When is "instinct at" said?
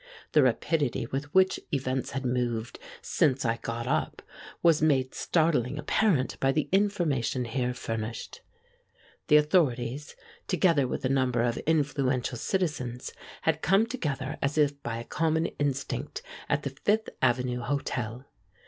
15.59-16.63